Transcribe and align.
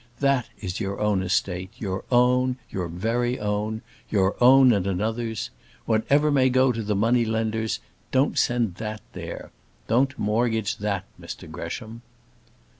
That 0.19 0.47
is 0.59 0.79
your 0.79 0.99
own 0.99 1.21
estate, 1.21 1.69
your 1.77 2.03
own, 2.11 2.57
your 2.71 2.87
very 2.87 3.37
own 3.39 3.83
your 4.09 4.35
own 4.43 4.73
and 4.73 4.87
another's; 4.87 5.51
whatever 5.85 6.31
may 6.31 6.49
go 6.49 6.71
to 6.71 6.81
the 6.81 6.95
money 6.95 7.23
lenders, 7.23 7.77
don't 8.11 8.35
send 8.35 8.77
that 8.77 9.01
there. 9.13 9.51
Don't 9.87 10.17
mortgage 10.17 10.77
that, 10.77 11.05
Mr 11.21 11.47
Gresham." 11.51 12.01